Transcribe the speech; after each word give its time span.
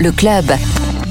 Le 0.00 0.10
club. 0.10 0.46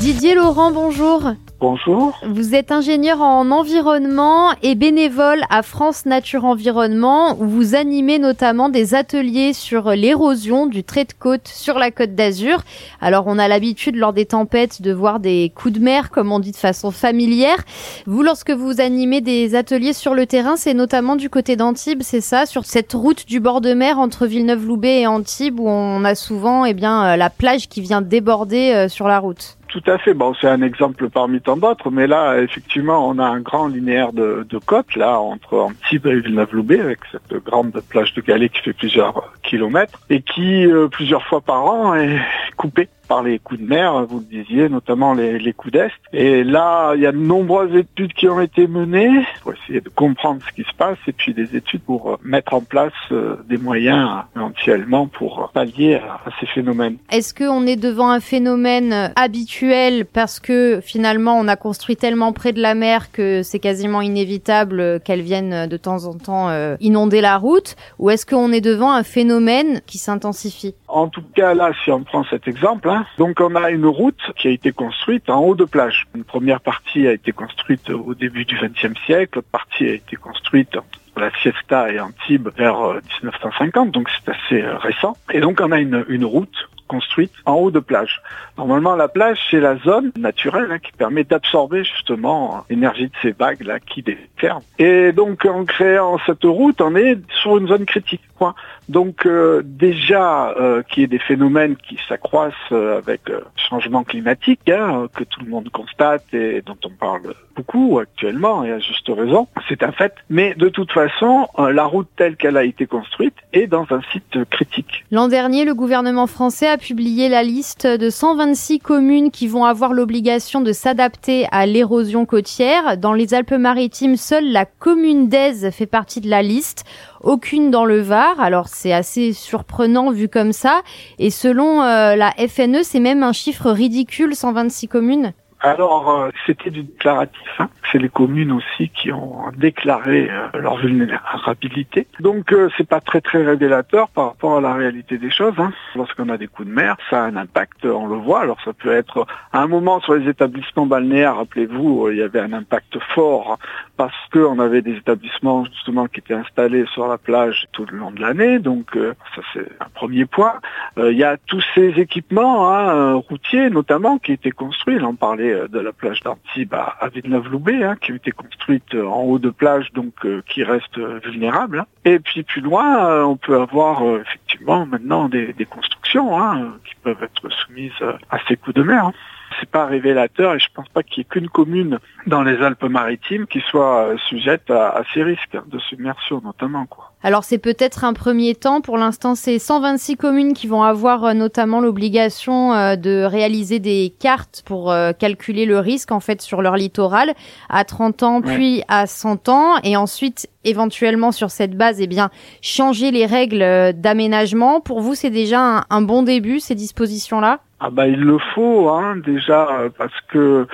Didier 0.01 0.35
Laurent, 0.35 0.69
bonjour. 0.69 1.31
Bonjour. 1.67 2.15
Vous 2.23 2.53
êtes 2.53 2.71
ingénieur 2.71 3.23
en 3.23 3.49
environnement 3.49 4.51
et 4.61 4.75
bénévole 4.75 5.41
à 5.49 5.63
France 5.63 6.05
Nature 6.05 6.45
Environnement 6.45 7.35
où 7.39 7.47
vous 7.47 7.73
animez 7.73 8.19
notamment 8.19 8.69
des 8.69 8.93
ateliers 8.93 9.51
sur 9.51 9.89
l'érosion 9.89 10.67
du 10.67 10.83
trait 10.83 11.05
de 11.05 11.13
côte 11.17 11.47
sur 11.47 11.79
la 11.79 11.89
côte 11.89 12.13
d'Azur. 12.13 12.61
Alors 13.01 13.23
on 13.25 13.39
a 13.39 13.47
l'habitude 13.47 13.95
lors 13.95 14.13
des 14.13 14.27
tempêtes 14.27 14.83
de 14.83 14.93
voir 14.93 15.19
des 15.19 15.51
coups 15.55 15.73
de 15.73 15.79
mer 15.79 16.11
comme 16.11 16.31
on 16.31 16.37
dit 16.37 16.51
de 16.51 16.55
façon 16.55 16.91
familière. 16.91 17.63
Vous 18.05 18.21
lorsque 18.21 18.51
vous 18.51 18.79
animez 18.79 19.21
des 19.21 19.55
ateliers 19.55 19.93
sur 19.93 20.13
le 20.13 20.27
terrain, 20.27 20.57
c'est 20.57 20.75
notamment 20.75 21.15
du 21.15 21.31
côté 21.31 21.55
d'Antibes, 21.55 22.03
c'est 22.03 22.21
ça, 22.21 22.45
sur 22.45 22.63
cette 22.63 22.93
route 22.93 23.25
du 23.25 23.39
bord 23.39 23.59
de 23.59 23.73
mer 23.73 23.97
entre 23.97 24.27
Villeneuve-Loubet 24.27 24.99
et 24.99 25.07
Antibes 25.07 25.59
où 25.59 25.67
on 25.67 26.05
a 26.05 26.13
souvent 26.13 26.63
eh 26.63 26.75
bien 26.75 27.05
euh, 27.05 27.15
la 27.15 27.31
plage 27.31 27.69
qui 27.69 27.81
vient 27.81 28.03
déborder 28.03 28.71
euh, 28.71 28.87
sur 28.87 29.07
la 29.07 29.17
route. 29.17 29.57
Tout 29.75 29.91
à 29.91 29.97
fait. 29.97 30.13
Bon, 30.13 30.33
c'est 30.39 30.47
un 30.47 30.61
exemple 30.61 31.09
parmi 31.09 31.41
tant 31.41 31.57
d'autres, 31.57 31.91
mais 31.91 32.07
là, 32.07 32.39
effectivement, 32.39 33.09
on 33.09 33.19
a 33.19 33.25
un 33.25 33.41
grand 33.41 33.67
linéaire 33.67 34.13
de, 34.13 34.47
de 34.49 34.57
côte, 34.57 34.95
là, 34.95 35.19
entre 35.19 35.57
Antibes 35.57 36.07
et 36.07 36.21
Villeneuve-Loubet, 36.21 36.79
avec 36.79 36.99
cette 37.11 37.43
grande 37.43 37.73
plage 37.89 38.13
de 38.13 38.21
galets 38.21 38.53
qui 38.53 38.61
fait 38.61 38.71
plusieurs 38.71 39.33
kilomètres, 39.43 39.99
et 40.09 40.21
qui, 40.21 40.65
euh, 40.65 40.87
plusieurs 40.87 41.23
fois 41.23 41.41
par 41.41 41.65
an, 41.65 41.93
est 41.93 42.21
coupée 42.55 42.87
par 43.07 43.23
les 43.23 43.39
coups 43.39 43.61
de 43.61 43.65
mer, 43.65 44.05
vous 44.05 44.19
le 44.19 44.25
disiez, 44.25 44.69
notamment 44.69 45.13
les, 45.13 45.39
les 45.39 45.53
coups 45.53 45.73
d'Est. 45.73 45.91
Et 46.13 46.43
là, 46.43 46.93
il 46.95 47.01
y 47.01 47.05
a 47.05 47.11
de 47.11 47.17
nombreuses 47.17 47.75
études 47.75 48.13
qui 48.13 48.27
ont 48.27 48.39
été 48.39 48.67
menées 48.67 49.25
pour 49.41 49.53
essayer 49.53 49.81
de 49.81 49.89
comprendre 49.89 50.41
ce 50.47 50.53
qui 50.53 50.63
se 50.63 50.75
passe 50.75 50.97
et 51.07 51.11
puis 51.11 51.33
des 51.33 51.55
études 51.55 51.81
pour 51.81 52.11
euh, 52.11 52.17
mettre 52.23 52.53
en 52.53 52.61
place 52.61 52.93
euh, 53.11 53.37
des 53.47 53.57
moyens 53.57 54.23
éventuellement 54.35 55.07
pour 55.07 55.49
pallier 55.53 55.95
à, 55.95 56.19
ces 56.39 56.45
phénomènes. 56.47 56.97
Est-ce 57.11 57.33
qu'on 57.33 57.65
est 57.65 57.75
devant 57.75 58.09
un 58.09 58.19
phénomène 58.19 59.11
habituel 59.15 60.05
parce 60.05 60.39
que 60.39 60.79
finalement 60.81 61.37
on 61.37 61.47
a 61.47 61.55
construit 61.55 61.95
tellement 61.95 62.33
près 62.33 62.53
de 62.53 62.61
la 62.61 62.75
mer 62.75 63.11
que 63.11 63.43
c'est 63.43 63.59
quasiment 63.59 64.01
inévitable 64.01 64.99
qu'elle 65.01 65.21
vienne 65.21 65.67
de 65.67 65.77
temps 65.77 66.05
en 66.05 66.13
temps 66.13 66.49
euh, 66.49 66.75
inonder 66.79 67.21
la 67.21 67.37
route? 67.37 67.75
Ou 67.99 68.09
est-ce 68.09 68.25
qu'on 68.25 68.51
est 68.51 68.61
devant 68.61 68.91
un 68.91 69.03
phénomène 69.03 69.81
qui 69.85 69.97
s'intensifie? 69.97 70.75
En 70.87 71.07
tout 71.07 71.23
cas, 71.35 71.53
là, 71.53 71.71
si 71.83 71.91
on 71.91 72.03
prend 72.03 72.23
cet 72.29 72.47
exemple, 72.47 72.89
donc 73.17 73.39
on 73.39 73.55
a 73.55 73.69
une 73.69 73.85
route 73.85 74.21
qui 74.35 74.47
a 74.47 74.51
été 74.51 74.71
construite 74.71 75.29
en 75.29 75.39
haut 75.39 75.55
de 75.55 75.65
plage. 75.65 76.07
Une 76.15 76.23
première 76.23 76.61
partie 76.61 77.07
a 77.07 77.13
été 77.13 77.31
construite 77.31 77.89
au 77.89 78.13
début 78.13 78.45
du 78.45 78.55
XXe 78.55 78.99
siècle, 79.05 79.37
l'autre 79.37 79.49
partie 79.51 79.85
a 79.85 79.93
été 79.93 80.15
construite 80.15 80.77
la 81.19 81.31
Siesta 81.41 81.91
et 81.91 81.99
Antibes 81.99 82.49
vers 82.57 82.79
euh, 82.81 83.01
1950, 83.21 83.91
donc 83.91 84.09
c'est 84.09 84.31
assez 84.31 84.61
euh, 84.61 84.77
récent. 84.77 85.15
Et 85.31 85.39
donc 85.39 85.59
on 85.61 85.71
a 85.71 85.79
une, 85.79 86.25
route 86.25 86.69
construite 86.87 87.31
en 87.45 87.53
haut 87.53 87.71
de 87.71 87.79
plage. 87.79 88.21
Normalement, 88.57 88.95
la 88.95 89.07
plage, 89.07 89.39
c'est 89.49 89.59
la 89.59 89.75
zone 89.77 90.11
naturelle 90.17 90.71
hein, 90.71 90.79
qui 90.79 90.91
permet 90.91 91.23
d'absorber 91.23 91.83
justement 91.83 92.63
l'énergie 92.69 93.07
de 93.07 93.13
ces 93.21 93.31
vagues 93.31 93.63
là 93.63 93.79
qui 93.79 94.03
déferlent. 94.03 94.61
Et 94.77 95.11
donc, 95.11 95.45
en 95.45 95.65
créant 95.65 96.19
cette 96.25 96.43
route, 96.43 96.81
on 96.81 96.95
est 96.95 97.17
sur 97.41 97.57
une 97.57 97.67
zone 97.67 97.85
critique. 97.85 98.21
Quoi. 98.37 98.55
Donc, 98.89 99.25
euh, 99.25 99.61
déjà, 99.63 100.49
euh, 100.49 100.83
qu'il 100.83 101.01
y 101.01 101.03
ait 101.03 101.07
des 101.07 101.19
phénomènes 101.19 101.75
qui 101.75 101.97
s'accroissent 102.07 102.53
euh, 102.71 102.97
avec 102.97 103.29
le 103.29 103.43
changement 103.55 104.03
climatique, 104.03 104.69
hein, 104.69 105.07
que 105.13 105.23
tout 105.23 105.41
le 105.43 105.49
monde 105.49 105.69
constate 105.69 106.23
et 106.33 106.61
dont 106.65 106.77
on 106.83 106.89
parle 106.89 107.33
beaucoup 107.55 107.99
actuellement, 107.99 108.65
et 108.65 108.71
à 108.71 108.79
juste 108.79 109.07
raison, 109.07 109.47
c'est 109.69 109.81
un 109.81 109.93
fait. 109.93 110.13
Mais 110.29 110.53
de 110.55 110.67
toute 110.67 110.91
façon, 110.91 111.47
la 111.57 111.85
route 111.85 112.09
telle 112.17 112.35
qu'elle 112.35 112.57
a 112.57 112.65
été 112.65 112.85
construite 112.85 113.35
est 113.53 113.67
dans 113.67 113.85
un 113.91 114.01
site 114.11 114.43
critique. 114.49 115.05
L'an 115.09 115.29
dernier, 115.29 115.63
le 115.63 115.73
gouvernement 115.73 116.27
français 116.27 116.67
a 116.67 116.77
publié 116.77 117.29
la 117.29 117.43
liste 117.43 117.87
de 117.87 118.09
126 118.09 118.79
communes 118.79 119.31
qui 119.31 119.47
vont 119.47 119.63
avoir 119.63 119.93
l'obligation 119.93 120.59
de 120.59 120.73
s'adapter 120.73 121.47
à 121.51 121.65
l'érosion 121.65 122.25
côtière. 122.25 122.97
Dans 122.97 123.13
les 123.13 123.33
Alpes-Maritimes, 123.33 124.17
seule 124.17 124.51
la 124.51 124.65
commune 124.65 125.29
d'Aise 125.29 125.69
fait 125.71 125.85
partie 125.85 126.19
de 126.19 126.29
la 126.29 126.41
liste 126.41 126.83
aucune 127.25 127.71
dans 127.71 127.85
le 127.85 128.01
Var. 128.01 128.24
Alors 128.39 128.67
c'est 128.67 128.93
assez 128.93 129.33
surprenant 129.33 130.11
vu 130.11 130.27
comme 130.27 130.53
ça. 130.53 130.81
Et 131.19 131.29
selon 131.29 131.81
euh, 131.83 132.15
la 132.15 132.31
FNE, 132.31 132.83
c'est 132.83 132.99
même 132.99 133.23
un 133.23 133.33
chiffre 133.33 133.71
ridicule, 133.71 134.35
126 134.35 134.87
communes. 134.87 135.33
Alors, 135.61 136.09
euh, 136.09 136.29
c'était 136.45 136.69
du 136.69 136.83
déclaratif. 136.83 137.49
Hein. 137.59 137.69
C'est 137.91 137.97
les 137.97 138.09
communes 138.09 138.51
aussi 138.51 138.89
qui 138.89 139.11
ont 139.11 139.51
déclaré 139.55 140.29
euh, 140.29 140.59
leur 140.59 140.77
vulnérabilité. 140.77 142.07
Donc, 142.19 142.51
euh, 142.51 142.69
c'est 142.77 142.87
pas 142.87 142.99
très 142.99 143.21
très 143.21 143.43
révélateur 143.43 144.09
par 144.09 144.27
rapport 144.27 144.57
à 144.57 144.61
la 144.61 144.73
réalité 144.73 145.17
des 145.17 145.31
choses. 145.31 145.53
Hein. 145.57 145.71
Lorsqu'on 145.95 146.29
a 146.29 146.37
des 146.37 146.47
coups 146.47 146.67
de 146.67 146.73
mer, 146.73 146.97
ça 147.09 147.23
a 147.23 147.27
un 147.27 147.35
impact, 147.37 147.85
on 147.85 148.05
le 148.07 148.17
voit. 148.17 148.41
Alors, 148.41 148.57
ça 148.65 148.73
peut 148.73 148.91
être 148.91 149.25
à 149.53 149.61
un 149.61 149.67
moment 149.67 150.01
sur 150.01 150.15
les 150.15 150.29
établissements 150.29 150.85
balnéaires. 150.85 151.37
Rappelez-vous, 151.37 152.09
il 152.11 152.17
y 152.17 152.21
avait 152.21 152.41
un 152.41 152.53
impact 152.53 152.99
fort 153.15 153.57
parce 153.97 154.15
qu'on 154.33 154.59
avait 154.59 154.81
des 154.81 154.97
établissements 154.97 155.63
justement 155.65 156.07
qui 156.07 156.19
étaient 156.19 156.33
installés 156.33 156.85
sur 156.93 157.07
la 157.07 157.17
plage 157.17 157.65
tout 157.71 157.85
le 157.89 157.97
long 157.97 158.11
de 158.11 158.19
l'année. 158.19 158.59
Donc, 158.59 158.91
ça 158.93 159.41
c'est 159.53 159.67
un 159.79 159.89
premier 159.93 160.25
point. 160.25 160.55
Il 160.97 161.17
y 161.17 161.23
a 161.23 161.37
tous 161.37 161.63
ces 161.73 161.93
équipements 161.97 162.69
hein, 162.69 163.13
routiers 163.13 163.69
notamment 163.69 164.17
qui 164.17 164.33
étaient 164.33 164.51
construits. 164.51 164.99
Là, 164.99 165.07
on 165.07 165.15
parlait 165.15 165.44
de 165.53 165.79
la 165.79 165.91
plage 165.91 166.21
d'Antibes 166.21 166.73
à, 166.73 166.95
à 166.99 167.09
Villeneuve-Loubet, 167.09 167.83
hein, 167.83 167.95
qui 167.99 168.11
a 168.11 168.15
été 168.15 168.31
construite 168.31 168.93
en 168.95 169.21
haut 169.21 169.39
de 169.39 169.49
plage, 169.49 169.91
donc 169.93 170.13
euh, 170.25 170.41
qui 170.47 170.63
reste 170.63 170.97
vulnérable. 170.97 171.79
Hein. 171.79 171.85
Et 172.03 172.19
puis 172.19 172.43
plus 172.43 172.61
loin, 172.61 173.09
euh, 173.09 173.23
on 173.23 173.37
peut 173.37 173.59
avoir 173.59 174.03
euh, 174.03 174.21
effectivement 174.25 174.85
maintenant 174.85 175.29
des, 175.29 175.53
constructions 175.69 176.37
hein, 176.39 176.73
qui 176.85 176.95
peuvent 177.03 177.23
être 177.23 177.49
soumises 177.49 177.91
à 178.29 178.37
ces 178.47 178.55
coups 178.55 178.75
de 178.75 178.83
mer. 178.83 179.11
C'est 179.59 179.69
pas 179.69 179.85
révélateur 179.85 180.55
et 180.55 180.59
je 180.59 180.67
pense 180.73 180.89
pas 180.89 181.03
qu'il 181.03 181.19
y 181.19 181.21
ait 181.21 181.29
qu'une 181.29 181.49
commune 181.49 181.99
dans 182.27 182.43
les 182.43 182.61
Alpes-Maritimes 182.61 183.47
qui 183.47 183.61
soit 183.61 184.15
sujette 184.27 184.69
à, 184.69 184.89
à 184.89 185.03
ces 185.13 185.23
risques 185.23 185.57
de 185.67 185.79
submersion 185.79 186.41
notamment 186.43 186.85
quoi. 186.85 187.14
Alors 187.25 187.43
c'est 187.43 187.57
peut-être 187.57 188.03
un 188.03 188.13
premier 188.13 188.53
temps. 188.53 188.81
Pour 188.81 188.99
l'instant, 188.99 189.33
c'est 189.33 189.57
126 189.57 190.15
communes 190.15 190.53
qui 190.53 190.67
vont 190.67 190.83
avoir 190.83 191.23
euh, 191.23 191.33
notamment 191.33 191.81
l'obligation 191.81 192.71
euh, 192.71 192.95
de 192.97 193.23
réaliser 193.23 193.79
des 193.79 194.13
cartes 194.19 194.61
pour 194.63 194.91
euh, 194.91 195.11
calculer 195.11 195.65
le 195.65 195.79
risque 195.79 196.11
en 196.11 196.19
fait 196.19 196.39
sur 196.43 196.61
leur 196.61 196.75
littoral 196.75 197.33
à 197.67 197.83
30 197.83 198.21
ans 198.21 198.41
puis 198.43 198.83
à 198.89 199.07
100 199.07 199.49
ans 199.49 199.77
et 199.83 199.97
ensuite 199.97 200.47
éventuellement 200.65 201.31
sur 201.31 201.49
cette 201.49 201.75
base 201.75 201.99
eh 201.99 202.05
bien 202.05 202.29
changer 202.61 203.09
les 203.09 203.25
règles 203.25 203.93
d'aménagement. 203.93 204.79
Pour 204.79 205.01
vous, 205.01 205.15
c'est 205.15 205.31
déjà 205.31 205.61
un, 205.61 205.83
un 205.89 206.03
bon 206.03 206.21
début 206.21 206.59
ces 206.59 206.75
dispositions 206.75 207.39
là 207.39 207.61
ah 207.79 207.89
bah 207.89 208.07
il 208.07 208.21
le 208.21 208.37
faut 208.53 208.87
hein, 208.89 209.17
déjà 209.17 209.67
parce 209.97 210.13
que 210.31 210.65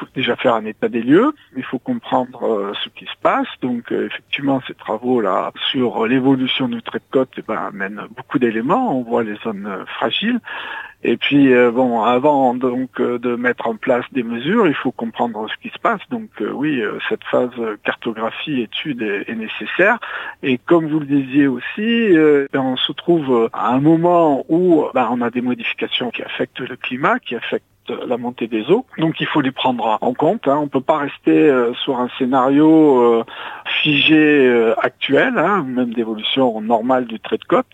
faut 0.00 0.06
déjà 0.14 0.36
faire 0.36 0.54
un 0.54 0.64
état 0.64 0.88
des 0.88 1.02
lieux, 1.02 1.32
il 1.56 1.62
faut 1.62 1.78
comprendre 1.78 2.42
euh, 2.44 2.72
ce 2.82 2.88
qui 2.88 3.04
se 3.04 3.18
passe. 3.22 3.48
Donc 3.60 3.92
euh, 3.92 4.06
effectivement 4.06 4.60
ces 4.66 4.74
travaux 4.74 5.20
là 5.20 5.52
sur 5.70 6.06
l'évolution 6.06 6.68
du 6.68 6.82
trait 6.82 6.98
de 6.98 7.12
côte 7.12 7.30
eh 7.36 7.42
ben, 7.42 7.56
amènent 7.56 8.02
beaucoup 8.16 8.38
d'éléments, 8.38 8.96
on 8.96 9.02
voit 9.02 9.22
les 9.22 9.36
zones 9.44 9.66
euh, 9.66 9.84
fragiles. 9.86 10.40
Et 11.02 11.16
puis 11.16 11.52
euh, 11.52 11.70
bon, 11.70 12.02
avant 12.02 12.54
donc 12.54 13.00
de 13.00 13.34
mettre 13.36 13.66
en 13.68 13.76
place 13.76 14.04
des 14.12 14.22
mesures, 14.22 14.66
il 14.66 14.74
faut 14.74 14.92
comprendre 14.92 15.46
ce 15.50 15.56
qui 15.62 15.72
se 15.72 15.78
passe. 15.78 16.00
Donc 16.10 16.28
oui, 16.52 16.82
cette 17.08 17.24
phase 17.24 17.50
cartographie 17.84 18.60
étude 18.60 19.00
est, 19.00 19.30
est, 19.30 19.34
nécessaire. 19.34 19.98
Et 20.42 20.58
comme 20.58 20.86
vous 20.88 21.00
le 21.00 21.06
disiez 21.06 21.46
aussi, 21.46 22.14
on 22.52 22.76
se 22.76 22.92
trouve 22.92 23.48
à 23.54 23.70
un 23.70 23.80
moment 23.80 24.44
où 24.50 24.84
ben, 24.92 25.08
on 25.10 25.22
a 25.22 25.30
des 25.30 25.40
modifications 25.40 26.10
qui 26.10 26.22
affectent 26.22 26.60
le 26.60 26.76
climat, 26.76 27.18
qui 27.18 27.34
affectent 27.34 27.69
la 28.06 28.16
montée 28.16 28.46
des 28.46 28.70
eaux. 28.70 28.86
Donc 28.98 29.20
il 29.20 29.26
faut 29.26 29.40
les 29.40 29.52
prendre 29.52 29.98
en 30.00 30.14
compte. 30.14 30.46
Hein. 30.48 30.58
On 30.58 30.64
ne 30.64 30.68
peut 30.68 30.80
pas 30.80 30.98
rester 30.98 31.30
euh, 31.30 31.72
sur 31.84 31.98
un 31.98 32.08
scénario 32.18 33.00
euh, 33.00 33.24
figé 33.82 34.46
euh, 34.46 34.74
actuel, 34.80 35.34
hein, 35.36 35.64
même 35.66 35.92
d'évolution 35.92 36.60
normale 36.60 37.06
du 37.06 37.20
trait 37.20 37.38
de 37.38 37.44
côte. 37.44 37.66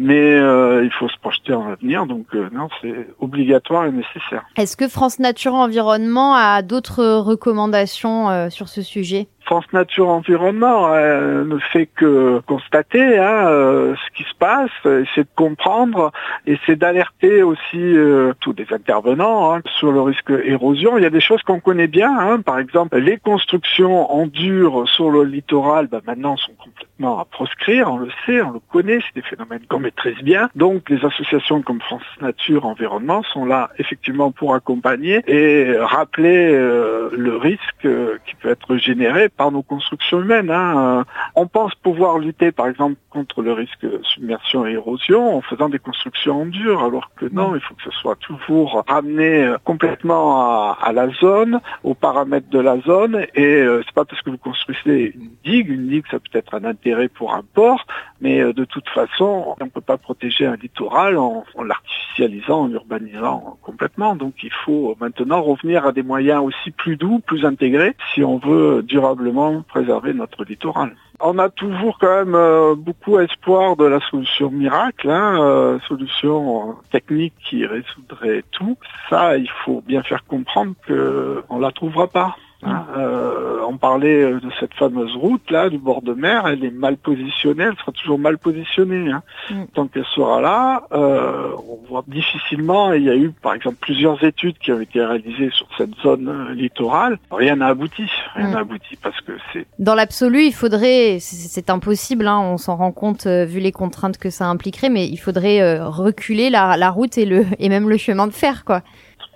Mais 0.00 0.14
euh, 0.38 0.84
il 0.84 0.92
faut 0.92 1.08
se 1.08 1.18
projeter 1.18 1.52
en 1.52 1.72
avenir, 1.72 2.06
donc 2.06 2.26
euh, 2.32 2.48
non, 2.52 2.68
c'est 2.80 3.08
obligatoire 3.18 3.86
et 3.86 3.90
nécessaire. 3.90 4.44
Est-ce 4.56 4.76
que 4.76 4.86
France 4.86 5.18
Nature 5.18 5.54
Environnement 5.54 6.34
a 6.34 6.62
d'autres 6.62 7.04
recommandations 7.16 8.30
euh, 8.30 8.48
sur 8.48 8.68
ce 8.68 8.80
sujet? 8.80 9.26
France 9.48 9.72
Nature 9.72 10.10
Environnement 10.10 10.88
euh, 10.92 11.42
ne 11.42 11.56
fait 11.58 11.86
que 11.86 12.40
constater 12.40 13.16
hein, 13.16 13.46
euh, 13.48 13.94
ce 13.94 14.14
qui 14.14 14.28
se 14.28 14.34
passe, 14.34 14.70
essayer 14.84 15.22
de 15.22 15.34
comprendre, 15.34 16.12
essayer 16.46 16.76
d'alerter 16.76 17.42
aussi 17.42 17.78
euh, 17.78 18.34
tous 18.40 18.52
les 18.52 18.66
intervenants 18.74 19.54
hein, 19.54 19.62
sur 19.78 19.90
le 19.90 20.02
risque 20.02 20.30
érosion. 20.44 20.98
Il 20.98 21.02
y 21.02 21.06
a 21.06 21.10
des 21.10 21.22
choses 21.22 21.40
qu'on 21.44 21.60
connaît 21.60 21.86
bien, 21.86 22.14
hein, 22.14 22.42
par 22.42 22.58
exemple 22.58 22.98
les 22.98 23.16
constructions 23.16 24.12
en 24.12 24.26
dur 24.26 24.86
sur 24.86 25.10
le 25.10 25.24
littoral, 25.24 25.86
bah, 25.86 26.02
maintenant 26.06 26.36
sont 26.36 26.52
complètement 26.52 26.87
complètement 26.98 27.20
à 27.20 27.24
proscrire, 27.24 27.90
on 27.92 27.98
le 27.98 28.10
sait, 28.26 28.42
on 28.42 28.52
le 28.52 28.60
connaît, 28.70 28.98
c'est 29.00 29.14
des 29.14 29.26
phénomènes 29.28 29.62
qu'on 29.68 29.78
maîtrise 29.78 30.18
bien. 30.22 30.50
Donc 30.54 30.90
les 30.90 31.04
associations 31.04 31.62
comme 31.62 31.80
France 31.80 32.02
Nature 32.20 32.66
Environnement 32.66 33.22
sont 33.22 33.44
là 33.44 33.70
effectivement 33.78 34.32
pour 34.32 34.54
accompagner 34.54 35.22
et 35.26 35.76
rappeler 35.78 36.52
euh, 36.52 37.10
le 37.16 37.36
risque 37.36 37.84
euh, 37.84 38.18
qui 38.26 38.34
peut 38.36 38.50
être 38.50 38.76
généré 38.76 39.28
par 39.28 39.52
nos 39.52 39.62
constructions 39.62 40.20
humaines. 40.20 40.50
Hein. 40.50 41.04
On 41.34 41.46
pense 41.46 41.74
pouvoir 41.76 42.18
lutter 42.18 42.52
par 42.52 42.68
exemple 42.68 42.96
contre 43.10 43.42
le 43.42 43.52
risque 43.52 43.86
submersion 44.14 44.66
et 44.66 44.72
érosion 44.72 45.36
en 45.36 45.40
faisant 45.40 45.68
des 45.68 45.78
constructions 45.78 46.42
en 46.42 46.46
dur, 46.46 46.82
alors 46.82 47.10
que 47.16 47.26
non, 47.26 47.54
il 47.54 47.60
faut 47.60 47.74
que 47.74 47.82
ce 47.84 47.90
soit 47.90 48.16
toujours 48.16 48.84
ramené 48.88 49.44
euh, 49.44 49.56
complètement 49.64 50.42
à, 50.42 50.78
à 50.82 50.92
la 50.92 51.08
zone, 51.10 51.60
aux 51.84 51.94
paramètres 51.94 52.50
de 52.50 52.58
la 52.58 52.80
zone 52.80 53.26
et 53.34 53.64
c'est 53.84 53.94
pas 53.94 54.04
parce 54.04 54.22
que 54.22 54.30
vous 54.30 54.38
construisez 54.38 55.12
une 55.14 55.30
digue, 55.44 55.68
une 55.68 55.88
digue 55.88 56.04
ça 56.10 56.18
peut 56.18 56.38
être 56.38 56.54
un 56.54 56.64
intérêt 56.64 56.87
pour 57.08 57.34
un 57.34 57.42
port, 57.54 57.86
mais 58.20 58.40
euh, 58.40 58.52
de 58.52 58.64
toute 58.64 58.88
façon 58.88 59.56
on 59.60 59.64
ne 59.64 59.70
peut 59.70 59.80
pas 59.80 59.96
protéger 59.98 60.46
un 60.46 60.56
littoral 60.56 61.16
en, 61.16 61.44
l'artificialisant, 61.62 62.62
en 62.62 62.66
l'urbanisant 62.66 63.58
complètement. 63.62 64.16
Donc 64.16 64.34
il 64.42 64.52
faut 64.64 64.96
maintenant 65.00 65.42
revenir 65.42 65.86
à 65.86 65.92
des 65.92 66.02
moyens 66.02 66.42
aussi 66.42 66.70
plus 66.70 66.96
doux, 66.96 67.20
plus 67.20 67.44
intégrés, 67.44 67.94
si 68.14 68.22
on 68.24 68.38
veut 68.38 68.82
durablement 68.82 69.62
préserver 69.62 70.12
notre 70.14 70.44
littoral. 70.44 70.94
On 71.20 71.38
a 71.38 71.48
toujours 71.48 71.98
quand 71.98 72.24
même 72.24 72.34
euh, 72.36 72.76
beaucoup 72.76 73.18
espoir 73.18 73.76
de 73.76 73.84
la 73.84 73.98
solution 74.08 74.50
miracle, 74.50 75.10
hein, 75.10 75.42
euh, 75.42 75.78
solution 75.88 76.76
technique 76.92 77.34
qui 77.44 77.66
résoudrait 77.66 78.44
tout. 78.52 78.76
Ça, 79.10 79.36
il 79.36 79.50
faut 79.64 79.82
bien 79.84 80.02
faire 80.04 80.24
comprendre 80.26 80.74
qu'on 80.86 81.58
la 81.58 81.72
trouvera 81.72 82.06
pas. 82.06 82.36
Hein, 82.64 82.86
euh, 82.96 83.60
on 83.68 83.76
parlait 83.76 84.22
euh, 84.24 84.40
de 84.40 84.50
cette 84.58 84.74
fameuse 84.74 85.14
route 85.14 85.48
là 85.50 85.68
du 85.68 85.78
bord 85.78 86.02
de 86.02 86.12
mer, 86.12 86.48
elle 86.48 86.64
est 86.64 86.72
mal 86.72 86.96
positionnée, 86.96 87.64
elle 87.64 87.76
sera 87.76 87.92
toujours 87.92 88.18
mal 88.18 88.36
positionnée. 88.36 89.12
Hein. 89.12 89.22
Mm. 89.50 89.64
Tant 89.74 89.86
qu'elle 89.86 90.04
sera 90.06 90.40
là, 90.40 90.82
euh, 90.90 91.52
on 91.68 91.78
voit 91.88 92.02
difficilement. 92.08 92.92
Il 92.92 93.04
y 93.04 93.10
a 93.10 93.14
eu 93.14 93.30
par 93.30 93.54
exemple 93.54 93.76
plusieurs 93.80 94.24
études 94.24 94.58
qui 94.58 94.72
ont 94.72 94.80
été 94.80 95.04
réalisées 95.04 95.50
sur 95.52 95.68
cette 95.76 95.94
zone 96.02 96.28
euh, 96.28 96.54
littorale. 96.54 97.18
Rien 97.30 97.56
n'a 97.56 97.68
abouti, 97.68 98.10
rien 98.34 98.48
mm. 98.48 98.52
n'a 98.52 98.58
abouti 98.60 98.96
parce 98.96 99.20
que 99.20 99.32
c'est. 99.52 99.66
Dans 99.78 99.94
l'absolu, 99.94 100.42
il 100.42 100.54
faudrait, 100.54 101.18
c'est 101.20 101.70
impossible, 101.70 102.26
hein, 102.26 102.40
on 102.40 102.56
s'en 102.56 102.76
rend 102.76 102.92
compte 102.92 103.26
vu 103.26 103.60
les 103.60 103.72
contraintes 103.72 104.18
que 104.18 104.30
ça 104.30 104.46
impliquerait, 104.46 104.88
mais 104.88 105.06
il 105.06 105.18
faudrait 105.18 105.80
reculer 105.80 106.50
la, 106.50 106.76
la 106.76 106.90
route 106.90 107.18
et 107.18 107.24
le 107.24 107.44
et 107.58 107.68
même 107.68 107.88
le 107.88 107.96
chemin 107.96 108.26
de 108.26 108.32
fer 108.32 108.64
quoi. 108.64 108.82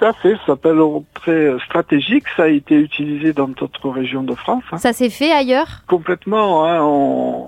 Tout 0.02 0.08
à 0.08 0.12
fait, 0.14 0.34
ça 0.38 0.46
s'appelle 0.46 0.80
très 1.14 1.56
stratégique, 1.64 2.24
ça 2.36 2.42
a 2.42 2.48
été 2.48 2.74
utilisé 2.74 3.32
dans 3.32 3.46
d'autres 3.46 3.88
régions 3.88 4.24
de 4.24 4.34
France. 4.34 4.64
Hein. 4.72 4.78
Ça 4.78 4.92
s'est 4.92 5.10
fait 5.10 5.30
ailleurs? 5.30 5.84
Complètement, 5.86 6.66
hein, 6.66 6.80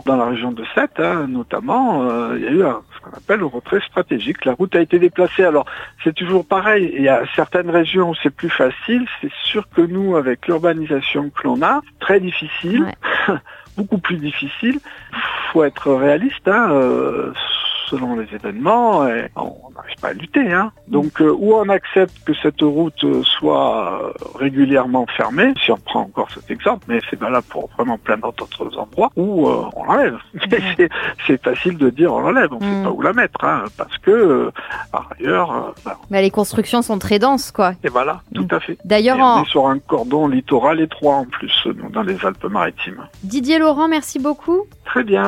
dans 0.06 0.15
la 0.15 0.27
région 0.27 0.53
de 0.53 0.65
Sète 0.73 1.01
hein, 1.01 1.27
notamment, 1.29 2.09
euh, 2.09 2.37
il 2.39 2.45
y 2.45 2.47
a 2.47 2.51
eu 2.53 2.59
ce 2.61 3.01
qu'on 3.03 3.17
appelle 3.17 3.41
le 3.41 3.47
retrait 3.47 3.81
stratégique. 3.81 4.45
La 4.45 4.53
route 4.53 4.77
a 4.77 4.81
été 4.81 5.01
déplacée, 5.01 5.43
alors 5.43 5.67
c'est 6.05 6.15
toujours 6.15 6.47
pareil, 6.47 6.93
il 6.97 7.03
y 7.03 7.09
a 7.09 7.25
certaines 7.35 7.71
régions 7.71 8.11
où 8.11 8.15
c'est 8.23 8.31
plus 8.31 8.51
facile, 8.51 9.05
c'est 9.21 9.33
sûr 9.43 9.69
que 9.75 9.81
nous, 9.81 10.15
avec 10.15 10.47
l'urbanisation 10.47 11.31
que 11.31 11.49
l'on 11.49 11.61
a, 11.61 11.81
très 11.99 12.21
difficile, 12.21 12.87
beaucoup 13.77 13.99
plus 13.99 14.19
difficile, 14.19 14.79
faut 15.51 15.65
être 15.65 15.93
réaliste, 15.93 16.47
hein, 16.47 16.71
euh, 16.71 17.33
selon 17.91 18.15
les 18.15 18.33
événements, 18.33 19.09
et 19.09 19.29
on 19.35 19.74
lutter. 20.12 20.52
Hein. 20.52 20.73
Donc, 20.88 21.20
euh, 21.20 21.31
ou 21.31 21.55
on 21.55 21.69
accepte 21.69 22.14
que 22.25 22.35
cette 22.35 22.61
route 22.61 23.02
euh, 23.05 23.23
soit 23.23 24.02
euh, 24.02 24.12
régulièrement 24.38 25.06
fermée, 25.17 25.55
si 25.64 25.73
on 25.73 25.76
prend 25.76 26.02
encore 26.02 26.31
cet 26.31 26.50
exemple, 26.50 26.85
mais 26.88 27.00
c'est 27.08 27.19
valable 27.19 27.46
pour 27.49 27.70
vraiment 27.76 27.99
plein 27.99 28.19
d'autres 28.19 28.79
endroits, 28.79 29.11
ou 29.17 29.49
on 29.49 29.85
l'enlève. 29.85 30.19
c'est 31.26 31.43
facile 31.43 31.79
de 31.79 31.91
dire 31.91 32.12
on 32.12 32.20
l'enlève, 32.20 32.52
on 32.52 32.56
ne 32.56 32.61
sait 32.61 32.81
mm. 32.81 32.85
pas 32.85 32.91
où 32.91 33.02
la 33.02 33.12
mettre, 33.12 33.44
hein, 33.44 33.64
parce 33.76 33.96
que, 33.99 34.50
par 34.93 35.11
ailleurs... 35.19 35.75
Bah, 35.85 35.99
mais 36.11 36.23
les 36.23 36.31
constructions 36.31 36.82
sont 36.82 36.99
très 36.99 37.19
denses, 37.19 37.50
quoi. 37.50 37.73
Et 37.82 37.88
voilà, 37.88 38.20
tout 38.35 38.49
à 38.50 38.61
fait. 38.61 38.79
D'ailleurs, 38.85 39.19
on 39.19 39.43
est 39.43 39.49
sur 39.49 39.67
un 39.67 39.79
cordon 39.79 40.29
littoral 40.29 40.81
étroit 40.81 41.17
en 41.17 41.25
plus, 41.25 41.69
dans 41.91 42.02
les 42.02 42.25
Alpes-Maritimes. 42.25 43.08
Didier 43.23 43.58
Laurent, 43.58 43.88
merci 43.88 44.19
beaucoup. 44.19 44.67
Très 44.85 45.05
bien. 45.05 45.25